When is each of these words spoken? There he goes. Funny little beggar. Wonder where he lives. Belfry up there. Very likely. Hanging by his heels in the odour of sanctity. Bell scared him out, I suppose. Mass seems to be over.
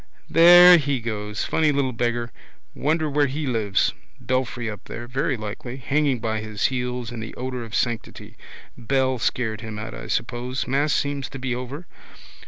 There 0.31 0.77
he 0.79 0.99
goes. 0.99 1.45
Funny 1.45 1.71
little 1.71 1.93
beggar. 1.93 2.31
Wonder 2.73 3.07
where 3.07 3.27
he 3.27 3.45
lives. 3.45 3.93
Belfry 4.19 4.67
up 4.67 4.85
there. 4.85 5.05
Very 5.05 5.37
likely. 5.37 5.77
Hanging 5.77 6.17
by 6.17 6.39
his 6.41 6.65
heels 6.73 7.11
in 7.11 7.19
the 7.19 7.35
odour 7.35 7.61
of 7.63 7.75
sanctity. 7.75 8.35
Bell 8.75 9.19
scared 9.19 9.61
him 9.61 9.77
out, 9.77 9.93
I 9.93 10.07
suppose. 10.07 10.65
Mass 10.65 10.91
seems 10.91 11.29
to 11.29 11.37
be 11.37 11.53
over. 11.53 11.85